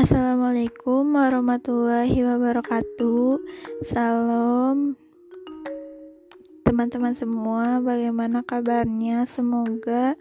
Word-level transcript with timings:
Assalamualaikum 0.00 1.12
warahmatullahi 1.12 2.24
wabarakatuh. 2.24 3.36
Salam 3.84 4.96
teman-teman 6.64 7.12
semua, 7.12 7.84
bagaimana 7.84 8.40
kabarnya? 8.40 9.28
Semoga 9.28 10.16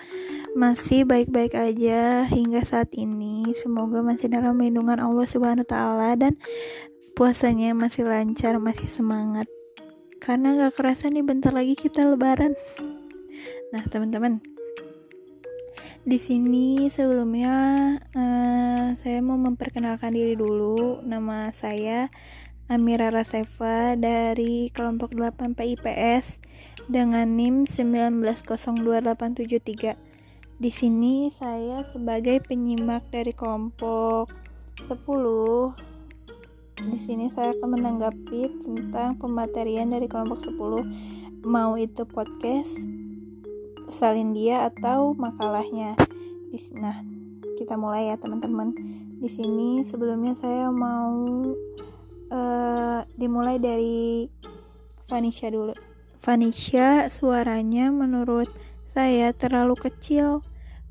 masih 0.52 1.08
baik-baik 1.08 1.56
aja 1.56 2.28
hingga 2.28 2.60
saat 2.68 2.92
ini. 2.92 3.56
Semoga 3.56 4.04
masih 4.04 4.28
dalam 4.28 4.60
lindungan 4.60 5.00
Allah 5.00 5.24
Subhanahu 5.24 5.64
wa 5.64 5.72
taala 5.72 6.12
dan 6.20 6.36
puasanya 7.16 7.72
masih 7.72 8.04
lancar, 8.04 8.60
masih 8.60 8.92
semangat. 8.92 9.48
Karena 10.20 10.60
gak 10.60 10.76
kerasa 10.76 11.08
nih 11.08 11.24
bentar 11.24 11.56
lagi 11.56 11.80
kita 11.80 12.04
lebaran. 12.04 12.52
Nah, 13.72 13.88
teman-teman, 13.88 14.44
di 16.04 16.16
sini 16.16 16.88
sebelumnya 16.88 17.56
uh, 18.16 18.39
saya 18.98 19.22
mau 19.22 19.38
memperkenalkan 19.38 20.16
diri 20.16 20.34
dulu. 20.34 21.06
Nama 21.06 21.54
saya 21.54 22.10
Amira 22.70 23.10
Raseva 23.14 23.94
dari 23.94 24.74
kelompok 24.74 25.14
8 25.14 25.54
PIPS 25.54 26.42
dengan 26.90 27.38
NIM 27.38 27.70
1902873. 27.70 29.94
Di 30.58 30.72
sini 30.74 31.30
saya 31.30 31.86
sebagai 31.86 32.42
penyimak 32.42 33.06
dari 33.14 33.34
kelompok 33.36 34.34
10. 34.86 35.74
Di 36.80 37.00
sini 37.02 37.30
saya 37.30 37.52
akan 37.54 37.70
menanggapi 37.76 38.64
tentang 38.64 39.20
pematerian 39.20 39.92
dari 39.92 40.08
kelompok 40.10 40.40
10 40.42 41.46
mau 41.46 41.78
itu 41.80 42.04
podcast 42.04 42.76
salin 43.90 44.36
dia 44.36 44.70
atau 44.70 45.18
makalahnya. 45.18 45.98
Nah, 46.78 47.02
kita 47.60 47.76
mulai 47.76 48.08
ya 48.08 48.16
teman-teman. 48.16 48.72
Di 49.20 49.28
sini 49.28 49.84
sebelumnya 49.84 50.32
saya 50.40 50.72
mau 50.72 51.52
uh, 52.32 53.04
dimulai 53.20 53.60
dari 53.60 54.32
Vanisha 55.12 55.52
dulu. 55.52 55.76
Vanisha 56.24 57.12
suaranya 57.12 57.92
menurut 57.92 58.48
saya 58.88 59.36
terlalu 59.36 59.76
kecil 59.76 60.40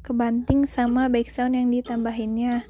kebanting 0.05 0.69
sama 0.69 1.09
background 1.09 1.57
yang 1.57 1.69
ditambahinnya. 1.73 2.69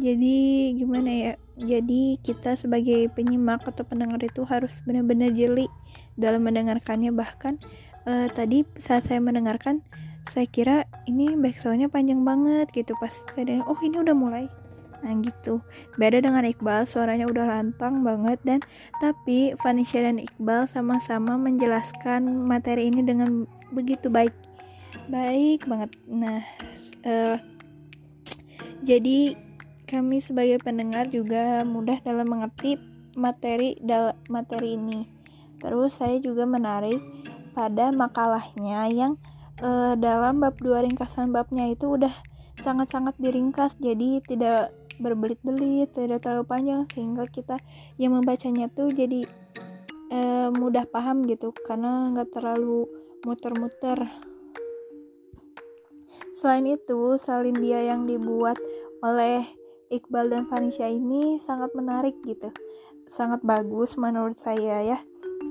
Jadi 0.00 0.36
gimana 0.80 1.10
ya? 1.12 1.32
Jadi 1.54 2.18
kita 2.18 2.58
sebagai 2.58 3.06
penyimak 3.14 3.62
atau 3.62 3.86
pendengar 3.86 4.18
itu 4.24 4.42
harus 4.42 4.82
benar-benar 4.82 5.30
jeli 5.30 5.70
dalam 6.18 6.42
mendengarkannya 6.42 7.14
bahkan 7.14 7.62
uh, 8.08 8.26
tadi 8.26 8.66
saat 8.74 9.06
saya 9.06 9.22
mendengarkan 9.22 9.86
saya 10.28 10.46
kira 10.48 10.76
ini 11.04 11.36
backsoundnya 11.36 11.92
panjang 11.92 12.24
banget 12.24 12.72
gitu 12.72 12.96
pas 12.96 13.12
saya 13.32 13.44
dengar 13.44 13.66
oh 13.68 13.78
ini 13.84 14.00
udah 14.00 14.16
mulai. 14.16 14.44
Nah 15.04 15.12
gitu. 15.20 15.60
Beda 16.00 16.24
dengan 16.24 16.48
Iqbal 16.48 16.88
suaranya 16.88 17.28
udah 17.28 17.44
lantang 17.44 18.00
banget 18.00 18.40
dan 18.42 18.64
tapi 19.04 19.52
Vanisha 19.60 20.00
dan 20.00 20.16
Iqbal 20.16 20.64
sama-sama 20.72 21.36
menjelaskan 21.36 22.24
materi 22.48 22.88
ini 22.88 23.04
dengan 23.04 23.44
begitu 23.70 24.08
baik. 24.08 24.32
Baik 25.12 25.68
banget. 25.68 25.92
Nah 26.08 26.40
uh, 27.04 27.36
jadi 28.80 29.36
kami 29.84 30.24
sebagai 30.24 30.56
pendengar 30.64 31.12
juga 31.12 31.60
mudah 31.68 32.00
dalam 32.00 32.24
mengerti 32.24 32.80
materi 33.12 33.76
dal 33.84 34.16
materi 34.32 34.80
ini. 34.80 35.04
Terus 35.60 36.00
saya 36.00 36.16
juga 36.20 36.48
menarik 36.48 36.98
pada 37.54 37.94
makalahnya 37.94 38.90
yang 38.90 39.14
uh, 39.60 39.94
dalam 39.94 40.42
bab 40.42 40.56
dua 40.58 40.82
ringkasan 40.82 41.30
babnya 41.30 41.70
itu 41.70 41.94
udah 41.94 42.14
sangat-sangat 42.58 43.14
diringkas. 43.20 43.76
Jadi 43.78 44.22
tidak 44.24 44.74
berbelit-belit 44.98 45.90
tidak 45.90 46.22
terlalu 46.22 46.46
panjang 46.46 46.86
sehingga 46.94 47.26
kita 47.26 47.58
yang 47.98 48.14
membacanya 48.14 48.70
tuh 48.70 48.94
jadi 48.94 49.26
uh, 50.14 50.48
mudah 50.54 50.86
paham 50.86 51.26
gitu 51.26 51.50
karena 51.66 52.10
nggak 52.14 52.30
terlalu 52.30 52.86
muter-muter. 53.26 53.98
Selain 56.34 56.66
itu 56.66 57.18
salin 57.18 57.58
dia 57.58 57.82
yang 57.82 58.06
dibuat 58.06 58.58
oleh 59.02 59.42
Iqbal 59.90 60.30
dan 60.30 60.46
Vanisha 60.46 60.86
ini 60.86 61.38
sangat 61.38 61.74
menarik 61.74 62.14
gitu. 62.26 62.50
Sangat 63.10 63.42
bagus 63.46 63.94
menurut 63.94 64.38
saya 64.38 64.82
ya 64.82 64.98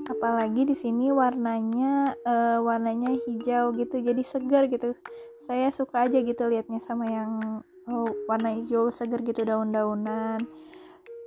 apalagi 0.04 0.68
di 0.68 0.76
sini 0.76 1.08
warnanya 1.08 2.12
uh, 2.24 2.58
warnanya 2.60 3.16
hijau 3.24 3.72
gitu 3.76 4.00
jadi 4.00 4.22
segar 4.24 4.68
gitu. 4.68 4.92
Saya 5.44 5.68
suka 5.72 6.08
aja 6.08 6.20
gitu 6.24 6.48
liatnya 6.48 6.80
sama 6.80 7.08
yang 7.08 7.32
oh, 7.88 8.08
warna 8.28 8.52
hijau 8.56 8.88
segar 8.88 9.20
gitu 9.24 9.44
daun-daunan. 9.44 10.40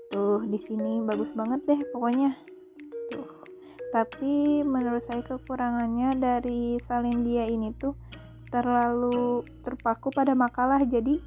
Tuh 0.10 0.42
di 0.46 0.58
sini 0.58 1.02
bagus 1.06 1.34
banget 1.34 1.66
deh 1.66 1.82
pokoknya. 1.94 2.34
Tuh. 3.14 3.28
Tapi 3.94 4.62
menurut 4.66 5.02
saya 5.02 5.22
kekurangannya 5.24 6.18
dari 6.18 6.82
Salindia 6.82 7.46
ini 7.48 7.72
tuh 7.78 7.96
terlalu 8.48 9.44
terpaku 9.64 10.10
pada 10.10 10.32
makalah 10.32 10.80
jadi 10.88 11.20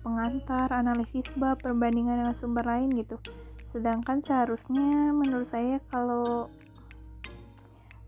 pengantar 0.00 0.72
analisis 0.72 1.28
bab 1.36 1.60
perbandingan 1.60 2.24
dengan 2.24 2.36
sumber 2.36 2.64
lain 2.64 2.92
gitu. 2.96 3.20
Sedangkan 3.64 4.24
seharusnya 4.24 5.14
menurut 5.14 5.46
saya 5.46 5.78
kalau 5.92 6.48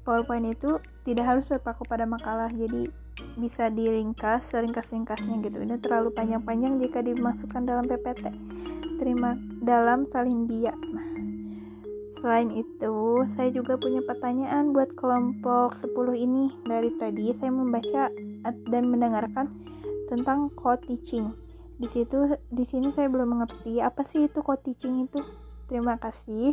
PowerPoint 0.02 0.46
itu 0.50 0.82
tidak 1.06 1.24
harus 1.26 1.50
terpaku 1.50 1.86
pada 1.86 2.06
makalah 2.06 2.50
jadi 2.50 2.90
bisa 3.38 3.70
diringkas 3.70 4.50
seringkas-ringkasnya 4.50 5.38
gitu. 5.46 5.62
Ini 5.62 5.78
terlalu 5.78 6.10
panjang-panjang 6.12 6.78
jika 6.82 7.00
dimasukkan 7.02 7.62
dalam 7.62 7.86
PPT 7.86 8.34
terima 9.02 9.34
dalam 9.58 10.06
salindia 10.06 10.70
nah 10.94 11.02
selain 12.12 12.54
itu 12.54 13.24
saya 13.26 13.50
juga 13.50 13.74
punya 13.74 13.98
pertanyaan 14.04 14.70
buat 14.70 14.92
kelompok 14.94 15.72
10 15.74 15.96
ini. 16.12 16.52
Dari 16.68 16.92
tadi 17.00 17.32
saya 17.34 17.50
membaca 17.50 18.12
dan 18.68 18.84
mendengarkan 18.92 19.48
tentang 20.12 20.52
code 20.52 20.84
teaching. 20.86 21.32
Di 21.80 21.88
situ 21.88 22.36
di 22.52 22.68
sini 22.68 22.92
saya 22.92 23.08
belum 23.08 23.32
mengerti 23.32 23.80
apa 23.80 24.04
sih 24.04 24.28
itu 24.28 24.44
code 24.44 24.60
teaching 24.60 25.08
itu. 25.08 25.24
Terima 25.66 25.96
kasih 25.96 26.52